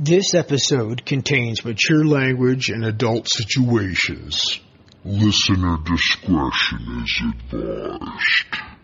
This 0.00 0.32
episode 0.32 1.04
contains 1.04 1.64
mature 1.64 2.04
language 2.04 2.68
and 2.68 2.84
adult 2.84 3.26
situations. 3.28 4.60
Listener 5.04 5.76
discretion 5.84 7.02
is 7.02 7.22
advised. 7.52 8.77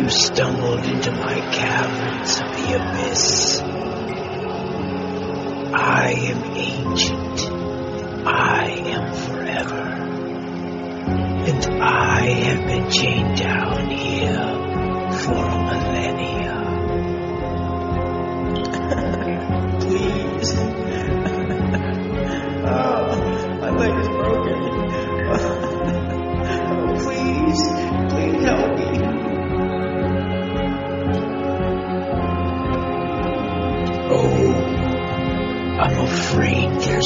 You 0.00 0.08
stumbled 0.08 0.84
into 0.86 1.12
my 1.12 1.40
caverns 1.52 2.40
of 2.40 2.52
the 2.56 2.74
abyss? 2.74 3.60
I 5.74 6.12
am 6.12 6.44
ancient. 6.56 7.40
I 8.26 8.70
am 8.86 9.12
forever. 9.14 9.82
And 11.50 11.82
I 11.82 12.28
have 12.28 12.66
been 12.66 12.90
chained 12.90 13.39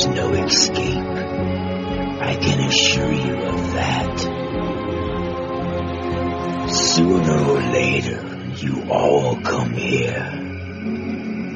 no 0.06 0.33
escape. 0.33 1.05
I 2.20 2.36
can 2.36 2.60
assure 2.69 3.12
you 3.12 3.36
of 3.36 3.72
that. 3.72 4.20
Sooner 6.70 7.38
or 7.50 7.60
later, 7.60 8.34
you 8.56 8.91
all 8.91 9.41
come 9.41 9.72
here. 9.72 10.41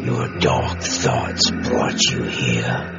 Your 0.05 0.39
dark 0.39 0.81
thoughts 0.81 1.51
brought 1.51 2.03
you 2.11 2.23
here. 2.25 2.95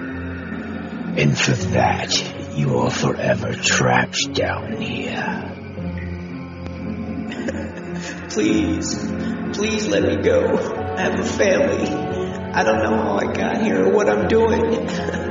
And 1.18 1.38
for 1.38 1.52
that, 1.52 2.58
you 2.58 2.78
are 2.80 2.92
forever 2.92 3.54
trapped 3.54 4.34
down 4.34 4.82
here. 4.82 5.56
please, 8.30 8.96
please 9.54 9.88
let 9.88 10.04
me 10.04 10.18
go. 10.18 10.56
I 10.98 11.02
have 11.02 11.20
a 11.20 11.26
family. 11.26 11.88
I 12.54 12.64
don't 12.64 12.84
know 12.84 12.96
how 12.96 13.18
I 13.18 13.32
got 13.32 13.62
here 13.62 13.86
or 13.86 13.92
what 13.94 14.10
I'm 14.10 14.28
doing. 14.28 14.88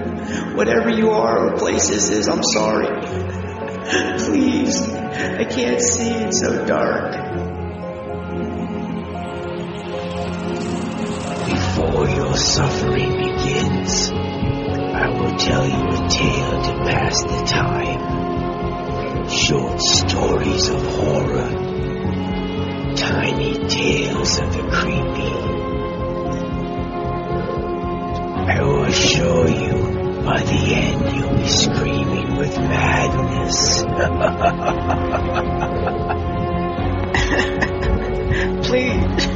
Whatever 0.58 0.90
you 0.90 1.10
are 1.10 1.46
or 1.46 1.56
places 1.56 2.10
is, 2.10 2.26
I'm 2.26 2.42
sorry. 2.42 2.88
Please, 4.18 4.88
I 4.90 5.44
can't 5.44 5.80
see, 5.80 6.10
it's 6.10 6.40
so 6.40 6.66
dark. 6.66 7.12
Before 11.46 12.08
your 12.08 12.36
suffering 12.36 13.12
begins, 13.12 14.10
I 14.10 15.08
will 15.10 15.36
tell 15.38 15.64
you 15.64 15.84
a 15.90 16.08
tale 16.08 16.62
to 16.64 16.72
pass 16.90 17.22
the 17.22 17.44
time. 17.46 19.28
Short 19.28 19.80
stories 19.80 20.68
of 20.70 20.84
horror. 20.96 21.50
Tiny 22.96 23.54
tales 23.68 24.40
of 24.40 24.52
the 24.54 24.68
creepy. 24.72 25.34
I 28.50 28.62
will 28.62 28.84
assure 28.86 29.48
you, 29.48 29.77
by 30.28 30.42
the 30.42 30.74
end 30.74 31.16
you'll 31.16 31.34
be 31.36 31.48
screaming 31.48 32.36
with 32.36 32.54
madness. 32.58 33.82
Please, 38.68 39.26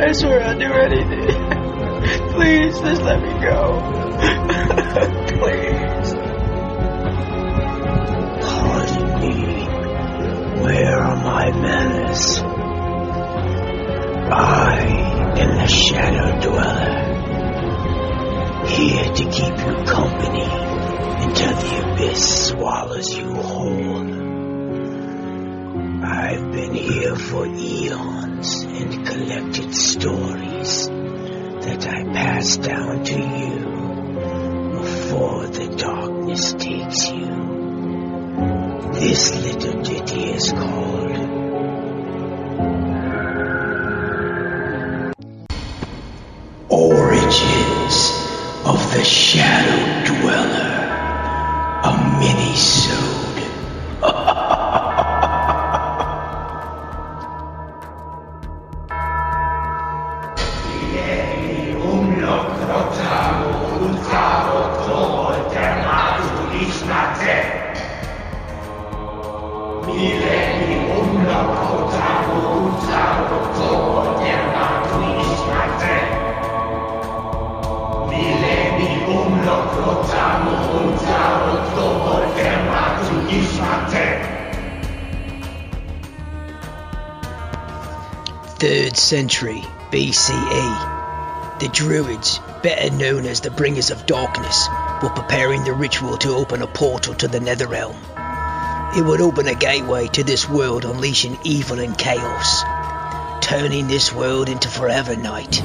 I 0.00 0.10
swear 0.10 0.42
I'll 0.42 0.58
do 0.58 0.72
anything. 0.72 1.28
Please, 2.32 2.80
just 2.80 3.02
let 3.02 3.22
me 3.22 3.32
go. 3.46 3.78
Please. 5.38 6.14
Pardon 8.42 9.20
me. 9.20 9.36
Where 10.64 10.98
are 10.98 11.16
my 11.16 11.50
manners? 11.52 12.42
I 14.32 14.80
am 15.38 15.50
the 15.58 15.66
Shadow 15.68 16.40
Dweller. 16.40 17.11
Here 18.72 19.12
to 19.12 19.24
keep 19.30 19.56
you 19.58 19.84
company 19.84 20.48
until 21.24 21.54
the 21.56 21.92
abyss 21.92 22.48
swallows 22.48 23.14
you 23.14 23.34
whole. 23.34 24.22
I've 26.04 26.52
been 26.52 26.74
here 26.74 27.14
for 27.14 27.46
eons 27.46 28.62
and 28.62 29.06
collected 29.06 29.74
stories 29.74 30.88
that 30.88 31.86
I 31.86 32.02
pass 32.14 32.56
down 32.56 33.04
to 33.04 33.18
you 33.18 33.58
before 34.80 35.46
the 35.48 35.74
darkness 35.76 36.54
takes 36.54 37.10
you. 37.10 37.26
This 38.94 39.34
little 39.34 39.82
ditty 39.82 40.30
is 40.30 40.50
called 40.50 40.71
century 89.12 89.60
BCE. 89.90 91.58
The 91.60 91.68
Druids, 91.68 92.40
better 92.62 92.90
known 92.96 93.26
as 93.26 93.42
the 93.42 93.50
Bringers 93.50 93.90
of 93.90 94.06
Darkness, 94.06 94.68
were 95.02 95.10
preparing 95.10 95.64
the 95.64 95.74
ritual 95.74 96.16
to 96.16 96.30
open 96.30 96.62
a 96.62 96.66
portal 96.66 97.12
to 97.16 97.28
the 97.28 97.38
Netherrealm. 97.38 97.94
It 98.96 99.02
would 99.02 99.20
open 99.20 99.48
a 99.48 99.54
gateway 99.54 100.08
to 100.08 100.24
this 100.24 100.48
world, 100.48 100.86
unleashing 100.86 101.36
evil 101.44 101.78
and 101.78 101.98
chaos, 101.98 102.62
turning 103.42 103.86
this 103.86 104.14
world 104.14 104.48
into 104.48 104.68
forever 104.68 105.14
night, 105.14 105.62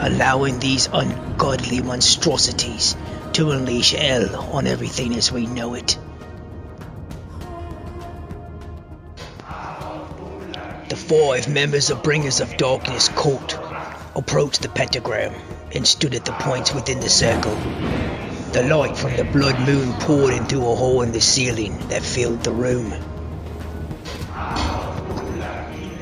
allowing 0.00 0.58
these 0.58 0.88
ungodly 0.92 1.82
monstrosities 1.82 2.96
to 3.34 3.52
unleash 3.52 3.92
hell 3.92 4.34
on 4.52 4.66
everything 4.66 5.14
as 5.14 5.30
we 5.30 5.46
know 5.46 5.74
it. 5.74 5.96
Five 11.10 11.48
members 11.48 11.90
of 11.90 12.04
Bringers 12.04 12.38
of 12.38 12.56
Darkness 12.56 13.08
cult 13.08 13.58
approached 14.14 14.62
the 14.62 14.68
pentagram 14.68 15.34
and 15.74 15.84
stood 15.84 16.14
at 16.14 16.24
the 16.24 16.30
points 16.30 16.72
within 16.72 17.00
the 17.00 17.08
circle. 17.08 17.56
The 18.52 18.62
light 18.72 18.96
from 18.96 19.16
the 19.16 19.24
blood 19.24 19.58
moon 19.66 19.92
poured 19.94 20.34
into 20.34 20.58
a 20.58 20.76
hole 20.76 21.02
in 21.02 21.10
the 21.10 21.20
ceiling 21.20 21.76
that 21.88 22.04
filled 22.04 22.44
the 22.44 22.52
room. 22.52 22.90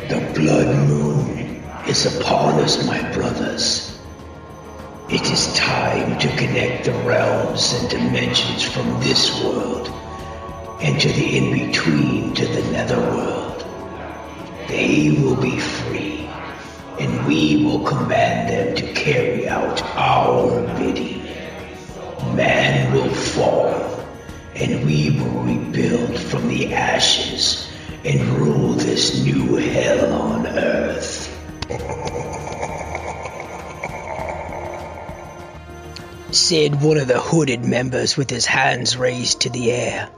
The 0.08 0.30
blood 0.36 0.76
moon 0.86 1.62
is 1.86 2.20
upon 2.20 2.60
us, 2.60 2.86
my 2.86 3.10
brothers. 3.14 3.98
It 5.08 5.22
is 5.22 5.54
time 5.54 6.18
to 6.18 6.28
connect 6.36 6.84
the 6.84 6.92
realms 6.92 7.72
and 7.72 7.88
dimensions 7.88 8.62
from 8.62 9.00
this 9.00 9.42
world 9.42 9.88
and 10.82 11.00
to 11.00 11.08
the 11.08 11.38
in-between 11.38 12.34
to 12.34 12.46
the 12.46 12.62
netherworld. 12.72 13.57
They 14.68 15.10
will 15.10 15.36
be 15.36 15.58
free, 15.58 16.28
and 17.00 17.26
we 17.26 17.64
will 17.64 17.84
command 17.84 18.50
them 18.50 18.76
to 18.76 18.92
carry 18.92 19.48
out 19.48 19.82
our 19.96 20.60
bidding. 20.76 21.22
Man 22.34 22.92
will 22.92 23.08
fall, 23.08 24.04
and 24.54 24.84
we 24.84 25.18
will 25.18 25.42
rebuild 25.42 26.18
from 26.18 26.48
the 26.48 26.74
ashes 26.74 27.66
and 28.04 28.20
rule 28.38 28.74
this 28.74 29.24
new 29.24 29.56
hell 29.56 30.12
on 30.12 30.46
earth. 30.46 31.24
Said 36.30 36.82
one 36.82 36.98
of 36.98 37.08
the 37.08 37.18
hooded 37.18 37.64
members 37.64 38.18
with 38.18 38.28
his 38.28 38.44
hands 38.44 38.98
raised 38.98 39.40
to 39.42 39.50
the 39.50 39.72
air. 39.72 40.10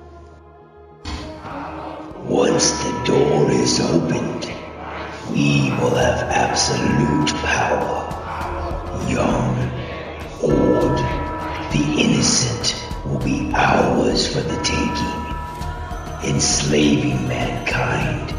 Once 2.25 2.70
the 2.70 3.02
door 3.06 3.50
is 3.50 3.81
open, 3.81 4.39
we 5.32 5.71
will 5.81 5.94
have 5.94 6.23
absolute 6.29 7.32
power. 7.44 8.06
Young, 9.09 9.56
old, 10.43 10.99
the 11.73 11.85
innocent 11.99 12.75
will 13.06 13.21
be 13.21 13.53
ours 13.55 14.27
for 14.32 14.41
the 14.41 14.61
taking. 14.62 16.35
Enslaving 16.35 17.29
mankind 17.29 18.32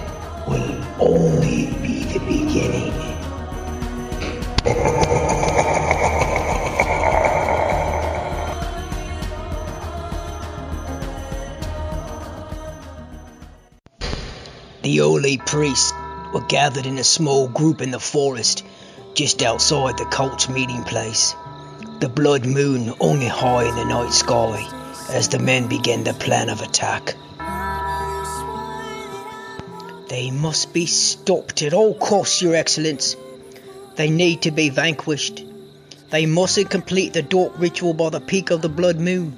will 0.48 0.84
only 1.00 1.68
be 1.82 2.04
the 2.04 2.20
beginning. 2.20 2.92
The 14.84 14.98
holy 14.98 15.38
priests 15.38 15.94
were 15.94 16.01
gathered 16.52 16.86
in 16.86 16.98
a 16.98 17.04
small 17.04 17.48
group 17.48 17.82
in 17.82 17.92
the 17.92 18.00
forest 18.00 18.66
just 19.14 19.42
outside 19.42 19.98
the 19.98 20.04
cult's 20.04 20.50
meeting 20.50 20.84
place. 20.84 21.34
The 22.02 22.10
blood 22.10 22.46
moon 22.46 22.94
only 23.00 23.28
high 23.28 23.64
in 23.70 23.76
the 23.78 23.86
night 23.86 24.12
sky 24.12 24.68
as 25.10 25.30
the 25.30 25.40
men 25.40 25.70
began 25.70 26.04
their 26.04 26.14
plan 26.14 26.50
of 26.50 26.60
attack. 26.60 27.16
They 30.10 30.30
must 30.30 30.74
be 30.74 30.88
stopped 30.88 31.62
at 31.62 31.74
all 31.74 31.94
costs, 31.94 32.42
Your 32.42 32.56
Excellence. 32.56 33.16
They 33.96 34.10
need 34.10 34.42
to 34.42 34.52
be 34.52 34.68
vanquished. 34.70 35.46
They 36.10 36.26
mustn't 36.26 36.70
complete 36.70 37.14
the 37.14 37.22
dark 37.22 37.54
ritual 37.60 37.94
by 37.94 38.10
the 38.10 38.20
peak 38.20 38.52
of 38.52 38.62
the 38.62 38.68
blood 38.68 39.00
moon, 39.00 39.32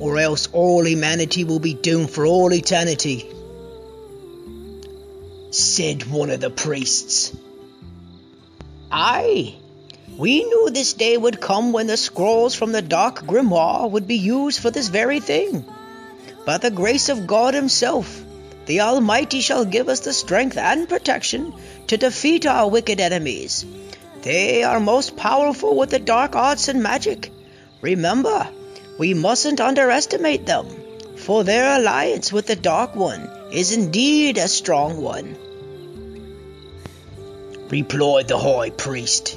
or 0.00 0.18
else 0.18 0.48
all 0.52 0.84
humanity 0.84 1.44
will 1.44 1.60
be 1.60 1.74
doomed 1.74 2.10
for 2.10 2.26
all 2.26 2.52
eternity. 2.52 3.35
Said 5.58 6.04
one 6.10 6.28
of 6.28 6.40
the 6.40 6.50
priests. 6.50 7.34
Aye, 8.92 9.54
we 10.18 10.44
knew 10.44 10.68
this 10.68 10.92
day 10.92 11.16
would 11.16 11.40
come 11.40 11.72
when 11.72 11.86
the 11.86 11.96
scrolls 11.96 12.54
from 12.54 12.72
the 12.72 12.82
dark 12.82 13.26
grimoire 13.26 13.90
would 13.90 14.06
be 14.06 14.18
used 14.18 14.60
for 14.60 14.70
this 14.70 14.88
very 14.88 15.18
thing. 15.18 15.64
By 16.44 16.58
the 16.58 16.70
grace 16.70 17.08
of 17.08 17.26
God 17.26 17.54
Himself, 17.54 18.22
the 18.66 18.82
Almighty 18.82 19.40
shall 19.40 19.64
give 19.64 19.88
us 19.88 20.00
the 20.00 20.12
strength 20.12 20.58
and 20.58 20.90
protection 20.90 21.54
to 21.86 21.96
defeat 21.96 22.44
our 22.44 22.68
wicked 22.68 23.00
enemies. 23.00 23.64
They 24.20 24.62
are 24.62 24.78
most 24.78 25.16
powerful 25.16 25.74
with 25.74 25.88
the 25.88 25.98
dark 25.98 26.36
arts 26.36 26.68
and 26.68 26.82
magic. 26.82 27.32
Remember, 27.80 28.46
we 28.98 29.14
mustn't 29.14 29.62
underestimate 29.62 30.44
them, 30.44 30.66
for 31.16 31.44
their 31.44 31.78
alliance 31.78 32.30
with 32.30 32.46
the 32.46 32.56
Dark 32.56 32.94
One 32.94 33.30
is 33.50 33.72
indeed 33.72 34.36
a 34.36 34.48
strong 34.48 35.00
one. 35.00 35.38
Replied 37.68 38.28
the 38.28 38.38
High 38.38 38.70
Priest. 38.70 39.36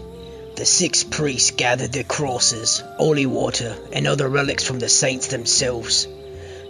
The 0.56 0.64
six 0.64 1.04
priests 1.04 1.50
gathered 1.50 1.94
their 1.94 2.04
crosses, 2.04 2.84
holy 2.98 3.26
water, 3.26 3.76
and 3.92 4.06
other 4.06 4.30
relics 4.30 4.64
from 4.64 4.78
the 4.78 4.88
saints 4.88 5.28
themselves, 5.28 6.08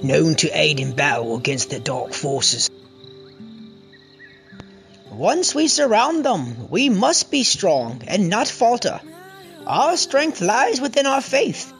known 0.01 0.35
to 0.35 0.57
aid 0.57 0.79
in 0.79 0.93
battle 0.93 1.35
against 1.35 1.69
the 1.69 1.79
dark 1.81 2.13
forces. 2.13 2.69
Once 5.11 5.53
we 5.53 5.67
surround 5.67 6.23
them, 6.23 6.69
we 6.69 6.87
must 6.87 7.29
be 7.29 7.43
strong 7.43 8.03
and 8.07 8.29
not 8.29 8.47
falter. 8.47 9.01
Our 9.67 9.97
strength 9.97 10.39
lies 10.39 10.79
within 10.79 11.05
our 11.05 11.21
faith. 11.21 11.73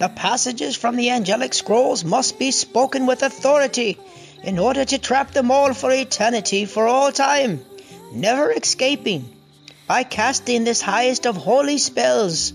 The 0.00 0.08
passages 0.08 0.74
from 0.74 0.96
the 0.96 1.10
angelic 1.10 1.54
scrolls 1.54 2.02
must 2.02 2.40
be 2.40 2.50
spoken 2.50 3.06
with 3.06 3.22
authority 3.22 4.00
in 4.42 4.58
order 4.58 4.84
to 4.84 4.98
trap 4.98 5.30
them 5.30 5.52
all 5.52 5.74
for 5.74 5.92
eternity, 5.92 6.64
for 6.64 6.88
all 6.88 7.12
time, 7.12 7.64
never 8.14 8.52
escaping 8.52 9.34
by 9.86 10.04
casting 10.04 10.64
this 10.64 10.80
highest 10.80 11.26
of 11.26 11.36
holy 11.36 11.78
spells. 11.78 12.52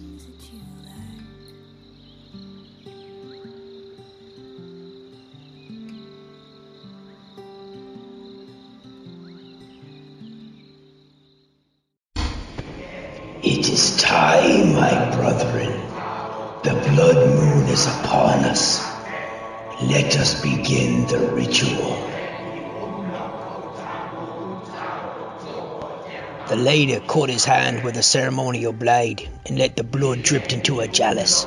The 26.58 26.64
leader 26.64 27.00
caught 27.02 27.30
his 27.30 27.46
hand 27.46 27.84
with 27.84 27.98
a 27.98 28.02
ceremonial 28.02 28.74
blade 28.74 29.30
and 29.46 29.60
let 29.60 29.76
the 29.76 29.84
blood 29.84 30.24
drip 30.24 30.52
into 30.52 30.80
a 30.80 30.88
chalice. 30.88 31.46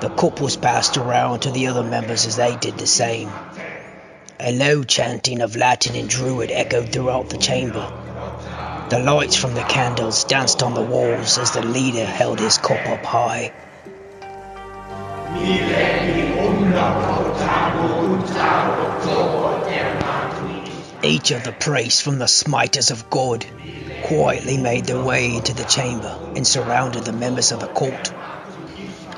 The 0.00 0.10
cup 0.10 0.42
was 0.42 0.56
passed 0.56 0.98
around 0.98 1.40
to 1.40 1.50
the 1.50 1.68
other 1.68 1.82
members 1.82 2.26
as 2.26 2.36
they 2.36 2.54
did 2.54 2.76
the 2.76 2.86
same. 2.86 3.30
A 4.38 4.52
low 4.52 4.84
chanting 4.84 5.40
of 5.40 5.56
Latin 5.56 5.96
and 5.96 6.06
Druid 6.06 6.50
echoed 6.50 6.92
throughout 6.92 7.30
the 7.30 7.38
chamber. 7.38 7.88
The 8.90 8.98
lights 8.98 9.36
from 9.36 9.54
the 9.54 9.64
candles 9.64 10.24
danced 10.24 10.62
on 10.62 10.74
the 10.74 10.82
walls 10.82 11.38
as 11.38 11.52
the 11.52 11.64
leader 11.64 12.04
held 12.04 12.38
his 12.38 12.58
cup 12.58 12.86
up 12.86 13.06
high. 13.06 13.52
Each 21.02 21.30
of 21.30 21.42
the 21.42 21.56
priests 21.58 22.02
from 22.02 22.18
the 22.18 22.28
Smiters 22.28 22.90
of 22.90 23.08
God 23.08 23.46
quietly 24.06 24.56
made 24.56 24.84
their 24.84 25.02
way 25.02 25.34
into 25.34 25.52
the 25.52 25.64
chamber 25.64 26.16
and 26.36 26.46
surrounded 26.46 27.02
the 27.02 27.12
members 27.12 27.50
of 27.50 27.58
the 27.58 27.66
court. 27.66 28.08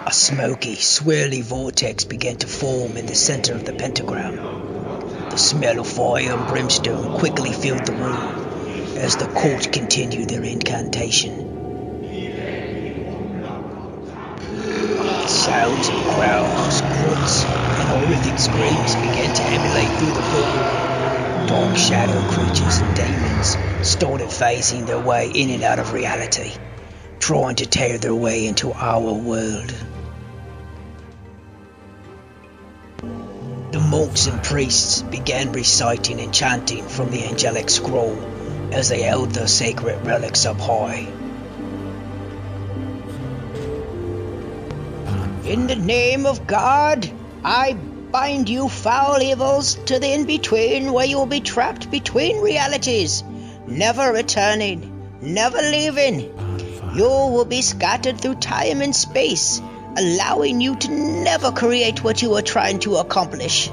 A 0.06 0.10
smoky, 0.10 0.76
swirly 0.76 1.42
vortex 1.42 2.04
began 2.04 2.36
to 2.36 2.46
form 2.46 2.96
in 2.96 3.04
the 3.04 3.14
center 3.14 3.54
of 3.54 3.64
the 3.64 3.74
pentagram. 3.74 4.32
The 5.28 5.36
smell 5.36 5.78
of 5.78 5.86
fire 5.86 6.32
and 6.32 6.46
brimstone 6.46 7.10
quickly 7.10 7.52
filled 7.52 7.84
the 7.84 7.92
room 7.92 8.32
as 8.96 9.16
the 9.16 9.26
court 9.26 9.70
continued 9.70 10.30
their 10.30 10.44
incantation. 10.44 11.34
Sounds 15.26 15.90
of 15.90 16.08
growls, 16.08 16.80
grunts, 16.80 17.44
and 17.78 17.90
horrific 17.90 18.38
screams 18.38 18.96
began 18.96 19.32
to 19.32 19.52
emulate 19.52 19.90
through 19.98 20.12
the 20.12 20.22
courtroom. 20.22 20.97
Dark 21.48 21.78
shadow 21.78 22.20
creatures 22.30 22.78
and 22.78 22.94
demons 22.94 23.56
started 23.88 24.28
phasing 24.28 24.86
their 24.86 25.00
way 25.00 25.30
in 25.30 25.48
and 25.48 25.62
out 25.62 25.78
of 25.78 25.94
reality, 25.94 26.52
trying 27.20 27.56
to 27.56 27.64
tear 27.64 27.96
their 27.96 28.14
way 28.14 28.46
into 28.46 28.70
our 28.70 29.14
world. 29.14 29.74
The 33.72 33.80
monks 33.80 34.26
and 34.26 34.42
priests 34.42 35.00
began 35.00 35.52
reciting 35.52 36.20
and 36.20 36.34
chanting 36.34 36.86
from 36.86 37.10
the 37.10 37.24
angelic 37.24 37.70
scroll 37.70 38.18
as 38.70 38.90
they 38.90 39.00
held 39.00 39.30
their 39.30 39.48
sacred 39.48 40.06
relics 40.06 40.44
up 40.44 40.60
high. 40.60 41.10
In 45.46 45.66
the 45.66 45.76
name 45.76 46.26
of 46.26 46.46
God, 46.46 47.10
I 47.42 47.72
bind 48.10 48.48
you 48.48 48.68
foul 48.68 49.20
evils 49.20 49.74
to 49.86 49.98
the 49.98 50.12
in-between 50.12 50.92
where 50.92 51.06
you 51.06 51.18
will 51.18 51.26
be 51.26 51.40
trapped 51.40 51.90
between 51.90 52.40
realities, 52.40 53.22
never 53.66 54.12
returning, 54.12 55.18
never 55.20 55.58
leaving. 55.58 56.20
You 56.94 57.04
will 57.04 57.44
be 57.44 57.62
scattered 57.62 58.20
through 58.20 58.36
time 58.36 58.80
and 58.80 58.96
space, 58.96 59.60
allowing 59.96 60.60
you 60.60 60.76
to 60.76 60.90
never 60.90 61.52
create 61.52 62.02
what 62.02 62.22
you 62.22 62.34
are 62.34 62.42
trying 62.42 62.78
to 62.80 62.96
accomplish. 62.96 63.70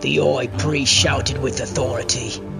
The 0.00 0.20
Oi 0.20 0.48
priest 0.48 0.92
shouted 0.92 1.38
with 1.38 1.60
authority. 1.60 2.51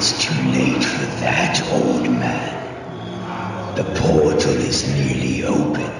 It's 0.00 0.24
too 0.24 0.42
late 0.48 0.82
for 0.82 1.04
that, 1.20 1.62
old 1.72 2.04
man. 2.04 3.76
The 3.76 3.84
portal 4.00 4.56
is 4.56 4.88
nearly 4.94 5.44
open. 5.44 5.92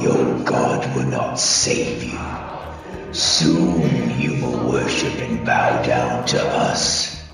Your 0.00 0.38
God 0.44 0.94
will 0.94 1.08
not 1.08 1.40
save 1.40 2.04
you. 2.04 2.20
Soon 3.12 4.20
you 4.20 4.40
will 4.40 4.70
worship 4.70 5.12
and 5.14 5.44
bow 5.44 5.82
down 5.82 6.24
to 6.26 6.40
us. 6.40 7.28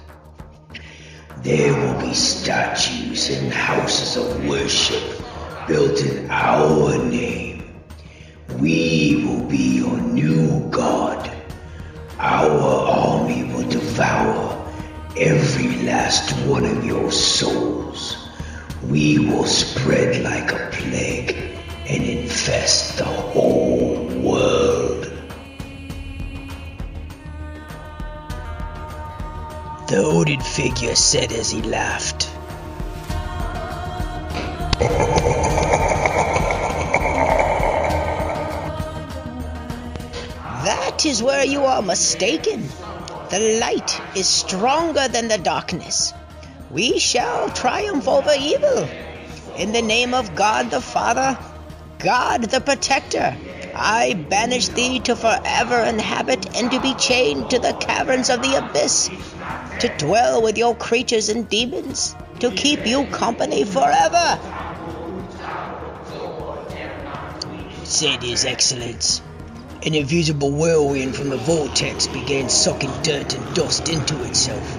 There 1.43 1.75
will 1.75 2.00
be 2.00 2.14
statues 2.14 3.29
and 3.29 3.52
houses 3.52 4.17
of 4.17 4.47
worship 4.47 5.23
built 5.69 6.00
in 6.00 6.31
our 6.31 6.97
name. 7.05 7.83
We 8.59 9.26
will 9.26 9.45
be 9.45 9.76
your 9.76 10.00
new 10.00 10.71
god. 10.71 11.31
Our 12.19 12.49
army 12.49 13.45
will 13.45 13.69
devour 13.69 14.60
every 15.17 15.83
last 15.83 16.33
one 16.47 16.64
of 16.64 16.85
your 16.85 17.11
souls. 17.11 18.29
We 18.88 19.19
will 19.19 19.45
spread 19.45 20.23
like 20.23 20.52
a 20.52 20.71
plague 20.73 21.37
and 21.88 22.02
infest 22.05 22.99
the 22.99 23.05
whole 23.05 24.07
world. 24.21 25.05
The 29.88 30.02
hooded 30.02 30.43
figure 30.43 30.95
said 30.95 31.33
as 31.33 31.50
he 31.50 31.62
laughed. 31.62 32.31
That 40.64 41.05
is 41.05 41.23
where 41.23 41.45
you 41.45 41.64
are 41.64 41.83
mistaken. 41.83 42.69
The 43.30 43.60
light 43.60 44.02
is 44.16 44.28
stronger 44.28 45.06
than 45.06 45.28
the 45.28 45.38
darkness. 45.38 46.12
We 46.68 46.99
shall 46.99 47.49
triumph 47.49 48.08
over 48.08 48.32
evil. 48.37 48.88
In 49.56 49.70
the 49.70 49.82
name 49.82 50.14
of 50.14 50.34
God 50.34 50.72
the 50.72 50.80
Father, 50.80 51.38
God 52.00 52.42
the 52.42 52.60
Protector, 52.60 53.38
I 53.72 54.14
banish 54.14 54.66
thee 54.68 54.99
to 55.00 55.14
forever 55.14 55.78
inhabit 55.84 56.56
and 56.56 56.72
to 56.72 56.80
be 56.80 56.94
chained 56.94 57.50
to 57.50 57.60
the 57.60 57.72
caverns 57.72 58.30
of 58.30 58.42
the 58.42 58.56
abyss, 58.56 59.08
to 59.78 59.88
dwell 59.88 60.42
with 60.42 60.58
your 60.58 60.75
creatures 60.75 61.28
and 61.28 61.49
demons, 61.49 62.16
to 62.40 62.50
keep 62.50 62.84
you 62.84 63.06
company 63.06 63.62
forever. 63.62 64.40
Said 67.84 68.25
His 68.25 68.44
Excellence. 68.44 69.22
An 69.82 69.94
invisible 69.94 70.50
whirlwind 70.50 71.16
from 71.16 71.30
the 71.30 71.38
vortex 71.38 72.06
began 72.06 72.50
sucking 72.50 72.92
dirt 73.02 73.34
and 73.34 73.54
dust 73.54 73.88
into 73.88 74.22
itself. 74.25 74.76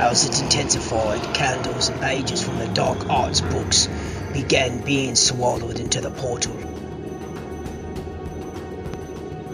As 0.00 0.24
it 0.24 0.42
intensified, 0.42 1.22
candles 1.32 1.90
and 1.90 2.00
pages 2.00 2.42
from 2.42 2.58
the 2.58 2.66
dark 2.66 3.08
arts 3.08 3.40
books 3.40 3.88
began 4.32 4.80
being 4.80 5.14
swallowed 5.14 5.78
into 5.78 6.00
the 6.00 6.10
portal. 6.10 6.56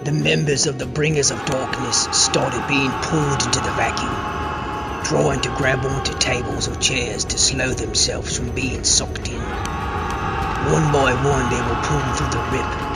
The 0.05 0.13
members 0.13 0.67
of 0.67 0.79
the 0.79 0.87
Bringers 0.87 1.31
of 1.31 1.45
Darkness 1.45 2.09
started 2.11 2.67
being 2.67 2.91
pulled 2.91 3.43
into 3.43 3.61
the 3.61 3.73
vacuum, 3.77 5.05
trying 5.05 5.43
to 5.43 5.55
grab 5.55 5.85
onto 5.85 6.17
tables 6.19 6.67
or 6.69 6.77
chairs 6.77 7.27
to 7.27 7.37
slow 7.37 7.69
themselves 7.75 8.39
from 8.39 8.55
being 8.55 8.85
sucked 8.85 9.29
in. 9.29 9.39
One 9.39 10.91
by 10.91 11.13
one, 11.13 11.51
they 11.51 11.61
were 11.61 11.83
pulled 11.83 12.17
through 12.17 12.31
the 12.31 12.49
rip. 12.51 12.92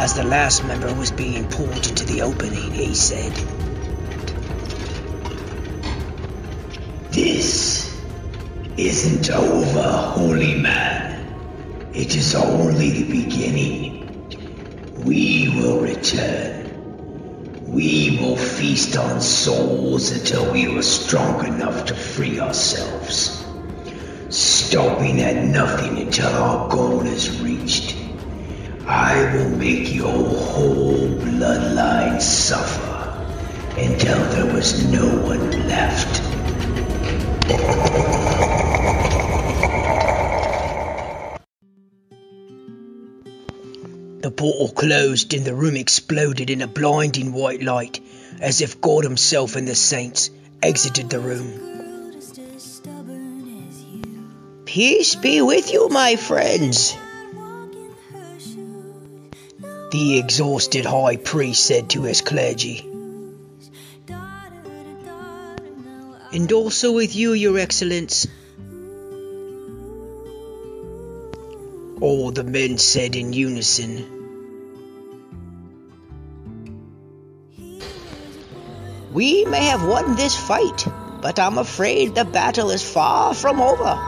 As 0.00 0.14
the 0.14 0.24
last 0.24 0.64
member 0.64 0.94
was 0.94 1.10
being 1.10 1.46
pulled 1.46 1.86
into 1.86 2.06
the 2.06 2.22
opening, 2.22 2.72
he 2.72 2.94
said, 2.94 3.34
This 7.10 8.02
isn't 8.78 9.30
over, 9.30 9.82
holy 9.82 10.54
man. 10.54 11.90
It 11.92 12.16
is 12.16 12.34
only 12.34 13.02
the 13.02 13.10
beginning. 13.10 14.96
We 15.04 15.52
will 15.54 15.80
return. 15.82 17.66
We 17.66 18.16
will 18.22 18.38
feast 18.38 18.96
on 18.96 19.20
souls 19.20 20.12
until 20.12 20.50
we 20.50 20.78
are 20.78 20.80
strong 20.80 21.46
enough 21.46 21.84
to 21.84 21.94
free 21.94 22.40
ourselves. 22.40 23.44
Stopping 24.30 25.20
at 25.20 25.44
nothing 25.44 25.98
until 25.98 26.28
our 26.28 26.70
goal 26.70 27.02
is 27.02 27.42
reached. 27.42 27.89
I 28.90 29.32
will 29.36 29.50
make 29.50 29.94
your 29.94 30.10
whole 30.10 30.96
bloodline 30.96 32.20
suffer 32.20 33.24
until 33.78 34.18
there 34.30 34.52
was 34.52 34.84
no 34.90 35.06
one 35.06 35.68
left. 35.68 36.20
The 44.22 44.32
portal 44.32 44.68
closed 44.70 45.34
and 45.34 45.44
the 45.44 45.54
room 45.54 45.76
exploded 45.76 46.50
in 46.50 46.60
a 46.60 46.66
blinding 46.66 47.32
white 47.32 47.62
light, 47.62 48.00
as 48.40 48.60
if 48.60 48.80
God 48.80 49.04
Himself 49.04 49.54
and 49.54 49.68
the 49.68 49.76
saints 49.76 50.30
exited 50.60 51.10
the 51.10 51.20
room. 51.20 51.60
Peace 54.64 55.14
be 55.14 55.42
with 55.42 55.72
you, 55.72 55.88
my 55.90 56.16
friends. 56.16 56.96
The 59.90 60.18
exhausted 60.18 60.84
high 60.84 61.16
priest 61.16 61.64
said 61.66 61.90
to 61.90 62.02
his 62.02 62.20
clergy. 62.20 62.86
And 66.32 66.52
also 66.52 66.92
with 66.92 67.16
you, 67.16 67.32
your 67.32 67.58
excellence. 67.58 68.28
All 72.00 72.30
the 72.30 72.44
men 72.44 72.78
said 72.78 73.16
in 73.16 73.32
unison. 73.32 74.06
We 79.12 79.44
may 79.44 79.64
have 79.64 79.84
won 79.84 80.14
this 80.14 80.36
fight, 80.36 80.86
but 81.20 81.40
I'm 81.40 81.58
afraid 81.58 82.14
the 82.14 82.24
battle 82.24 82.70
is 82.70 82.88
far 82.88 83.34
from 83.34 83.60
over. 83.60 83.98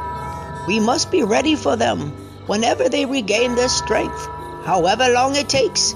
We 0.68 0.78
must 0.78 1.10
be 1.10 1.24
ready 1.24 1.56
for 1.56 1.74
them 1.74 2.12
whenever 2.46 2.88
they 2.88 3.04
regain 3.04 3.56
their 3.56 3.68
strength, 3.68 4.28
however 4.64 5.08
long 5.08 5.36
it 5.36 5.48
takes. 5.48 5.94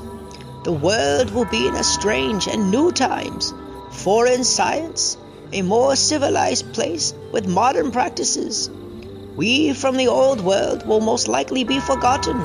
The 0.64 0.72
world 0.72 1.30
will 1.30 1.44
be 1.44 1.68
in 1.68 1.74
a 1.74 1.84
strange 1.84 2.48
and 2.48 2.70
new 2.70 2.90
times, 2.90 3.54
foreign 3.92 4.42
science, 4.42 5.16
a 5.52 5.62
more 5.62 5.94
civilized 5.94 6.72
place 6.74 7.14
with 7.32 7.46
modern 7.46 7.92
practices. 7.92 8.68
We 9.36 9.74
from 9.74 9.96
the 9.96 10.08
old 10.08 10.40
world 10.40 10.86
will 10.86 11.00
most 11.00 11.28
likely 11.28 11.62
be 11.64 11.78
forgotten. 11.78 12.36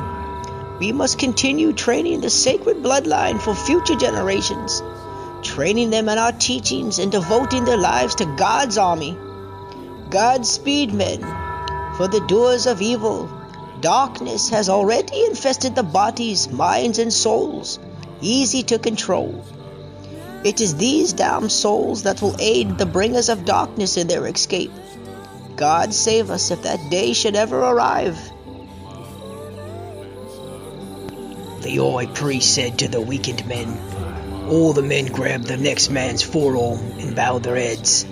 We 0.80 0.92
must 0.92 1.18
continue 1.18 1.74
training 1.74 2.22
the 2.22 2.30
sacred 2.30 2.78
bloodline 2.78 3.42
for 3.42 3.56
future 3.56 3.96
generations, 3.96 4.84
training 5.42 5.90
them 5.90 6.10
in 6.10 6.18
our 6.18 6.32
teachings 6.32 7.00
and 7.00 7.12
devoting 7.12 7.66
their 7.66 7.78
lives 7.78 8.16
to 8.16 8.36
God's 8.36 8.78
army. 8.78 9.18
Godspeed, 10.10 10.94
men, 10.94 11.22
for 11.96 12.08
the 12.08 12.24
doers 12.28 12.68
of 12.68 12.82
evil. 12.82 13.41
Darkness 13.82 14.50
has 14.50 14.70
already 14.70 15.26
infested 15.26 15.74
the 15.74 15.82
bodies, 15.82 16.50
minds, 16.50 17.00
and 17.00 17.12
souls, 17.12 17.80
easy 18.22 18.62
to 18.64 18.78
control. 18.78 19.44
It 20.44 20.62
is 20.62 20.76
these 20.76 21.14
damned 21.14 21.52
souls 21.52 22.04
that 22.04 22.22
will 22.22 22.36
aid 22.40 22.78
the 22.78 22.86
bringers 22.86 23.28
of 23.28 23.44
darkness 23.44 23.98
in 23.98 24.08
their 24.08 24.28
escape. 24.28 24.72
God 25.56 25.96
save 25.96 26.30
us 26.30 26.52
if 26.52 26.62
that 26.62 26.92
day 26.92 27.14
should 27.14 27.36
ever 27.36 27.60
arrive. 27.60 28.18
The 31.62 31.78
high 31.78 32.06
priest 32.06 32.54
said 32.54 32.80
to 32.80 32.88
the 32.88 33.02
weakened 33.02 33.48
men. 33.48 34.48
All 34.48 34.74
the 34.74 34.84
men 34.84 35.08
grabbed 35.08 35.46
the 35.46 35.58
next 35.58 35.90
man's 35.90 36.22
forearm 36.22 36.80
and 37.00 37.16
bowed 37.16 37.44
their 37.44 37.56
heads. 37.56 38.06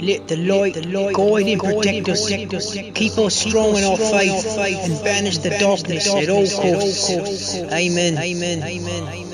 Let 0.00 0.28
the 0.28 0.36
light, 0.36 0.74
the 0.74 0.86
light 0.86 1.14
guide 1.14 1.48
and 1.48 1.60
protect 1.60 2.08
us, 2.08 2.72
keep 2.94 3.18
us 3.18 3.34
strong 3.34 3.76
in 3.76 3.82
our 3.82 3.96
faith, 3.96 4.46
and 4.84 5.02
banish 5.02 5.38
the 5.38 5.50
darkness 5.50 6.06
at 6.06 6.28
all 6.28 6.46
costs. 6.46 7.56
Amen. 7.56 8.16
Amen. 8.16 8.62
Amen. 8.62 9.28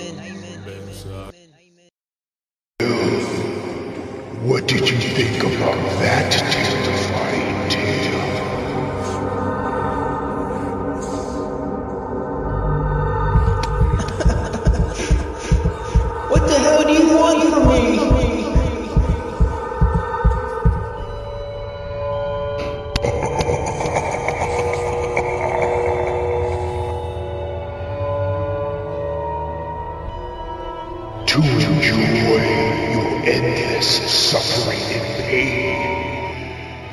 What 4.42 4.66
did 4.66 4.88
you 4.88 4.96
think 4.96 5.42
about 5.42 5.76
that 6.00 6.53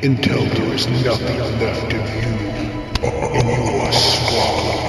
until 0.03 0.45
there 0.45 0.73
is 0.73 0.87
nothing 1.03 1.59
left 1.59 1.93
of 1.93 2.15
you 2.25 2.33
and 3.39 3.49
you 3.51 3.81
are 3.81 4.80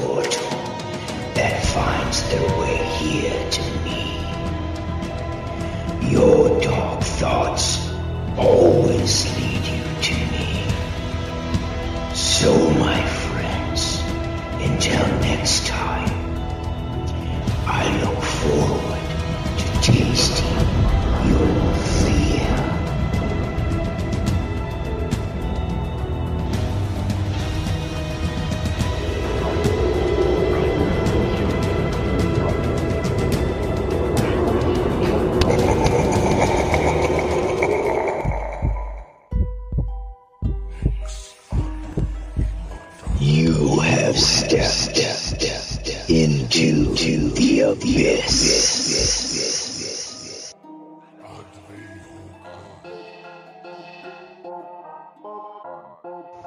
mortal 0.00 0.50
that 1.34 1.64
finds 1.66 2.28
their 2.30 2.48
way 2.58 2.76
here 2.98 3.50
to 3.50 3.62
me. 3.84 4.00
Your 6.10 6.55
abyss. 47.96 48.76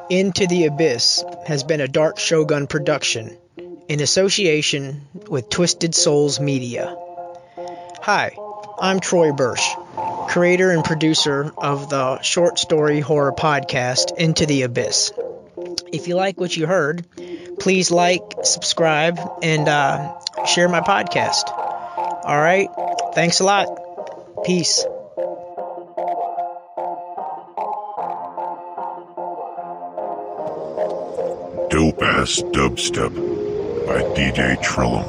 Into 0.09 0.47
the 0.47 0.65
Abyss 0.65 1.23
has 1.45 1.63
been 1.63 1.81
a 1.81 1.87
Dark 1.87 2.19
Shogun 2.19 2.67
production 2.67 3.37
in 3.87 3.99
association 3.99 5.07
with 5.27 5.49
Twisted 5.49 5.95
Souls 5.95 6.39
Media. 6.39 6.95
Hi, 8.01 8.35
I'm 8.79 8.99
Troy 8.99 9.31
Bursch, 9.31 9.67
creator 10.27 10.71
and 10.71 10.83
producer 10.83 11.51
of 11.57 11.89
the 11.89 12.21
short 12.21 12.59
story 12.59 12.99
horror 12.99 13.33
podcast 13.33 14.17
Into 14.17 14.45
the 14.45 14.63
Abyss. 14.63 15.11
If 15.91 16.07
you 16.07 16.15
like 16.15 16.39
what 16.39 16.55
you 16.55 16.65
heard, 16.65 17.05
please 17.59 17.91
like, 17.91 18.21
subscribe, 18.43 19.19
and 19.41 19.67
uh, 19.67 20.19
share 20.49 20.67
my 20.67 20.81
podcast. 20.81 21.51
All 22.25 22.39
right, 22.39 22.69
thanks 23.13 23.39
a 23.39 23.43
lot. 23.43 23.67
Peace. 24.43 24.83
Dope 31.69 32.01
Ass 32.01 32.41
Dubstep 32.51 33.13
by 33.85 34.01
DJ 34.15 34.57
Trillum. 34.63 35.05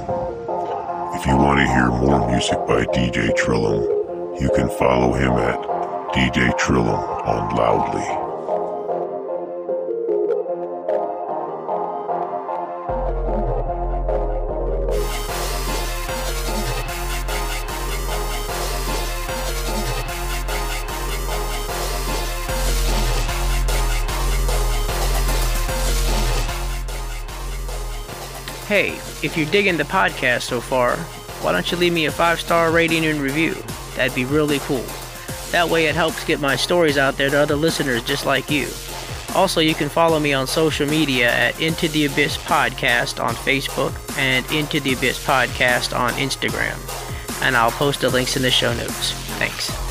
If 1.18 1.26
you 1.26 1.36
want 1.36 1.58
to 1.60 1.66
hear 1.66 1.88
more 1.88 2.30
music 2.30 2.58
by 2.66 2.84
DJ 2.84 3.34
Trillum, 3.34 4.40
you 4.40 4.50
can 4.54 4.68
follow 4.68 5.14
him 5.14 5.32
at 5.32 5.58
DJ 6.12 6.50
Trillum 6.58 7.26
on 7.26 7.56
Loudly. 7.56 8.29
Hey, 28.70 28.90
if 29.20 29.36
you're 29.36 29.50
digging 29.50 29.78
the 29.78 29.82
podcast 29.82 30.42
so 30.42 30.60
far, 30.60 30.94
why 31.42 31.50
don't 31.50 31.68
you 31.72 31.76
leave 31.76 31.92
me 31.92 32.06
a 32.06 32.12
five 32.12 32.38
star 32.38 32.70
rating 32.70 33.04
and 33.04 33.20
review? 33.20 33.56
That'd 33.96 34.14
be 34.14 34.24
really 34.24 34.60
cool. 34.60 34.84
That 35.50 35.68
way, 35.68 35.86
it 35.86 35.96
helps 35.96 36.24
get 36.24 36.38
my 36.38 36.54
stories 36.54 36.96
out 36.96 37.16
there 37.16 37.30
to 37.30 37.36
other 37.40 37.56
listeners 37.56 38.04
just 38.04 38.26
like 38.26 38.48
you. 38.48 38.68
Also, 39.34 39.60
you 39.60 39.74
can 39.74 39.88
follow 39.88 40.20
me 40.20 40.32
on 40.32 40.46
social 40.46 40.86
media 40.86 41.32
at 41.32 41.60
Into 41.60 41.88
the 41.88 42.04
Abyss 42.04 42.36
Podcast 42.36 43.20
on 43.20 43.34
Facebook 43.34 43.92
and 44.16 44.48
Into 44.52 44.78
the 44.78 44.92
Abyss 44.92 45.26
Podcast 45.26 45.92
on 45.92 46.12
Instagram. 46.12 46.78
And 47.42 47.56
I'll 47.56 47.72
post 47.72 48.02
the 48.02 48.08
links 48.08 48.36
in 48.36 48.42
the 48.42 48.52
show 48.52 48.72
notes. 48.72 49.10
Thanks. 49.40 49.89